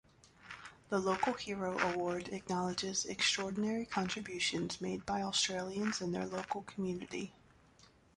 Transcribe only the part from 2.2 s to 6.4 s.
acknowledges extraordinary contributions made by Australians in their